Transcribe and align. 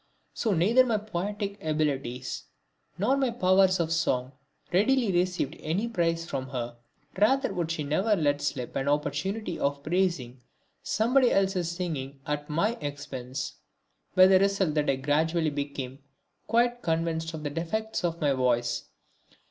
So 0.33 0.51
neither 0.53 0.83
my 0.83 0.97
poetic 0.97 1.63
abilities 1.63 2.45
nor 2.97 3.15
my 3.15 3.29
powers 3.29 3.79
of 3.79 3.91
song 3.93 4.31
readily 4.73 5.11
received 5.11 5.55
any 5.59 5.87
praise 5.87 6.25
from 6.25 6.47
her; 6.47 6.75
rather 7.19 7.53
would 7.53 7.69
she 7.69 7.83
never 7.83 8.15
let 8.15 8.41
slip 8.41 8.75
an 8.75 8.87
opportunity 8.87 9.59
of 9.59 9.83
praising 9.83 10.41
somebody 10.81 11.29
else's 11.29 11.69
singing 11.69 12.19
at 12.25 12.49
my 12.49 12.77
expense; 12.81 13.57
with 14.15 14.31
the 14.31 14.39
result 14.39 14.73
that 14.73 14.89
I 14.89 14.95
gradually 14.95 15.51
became 15.51 15.99
quite 16.47 16.81
convinced 16.81 17.35
of 17.35 17.43
the 17.43 17.51
defects 17.51 18.03
of 18.03 18.19
my 18.19 18.33
voice. 18.33 18.85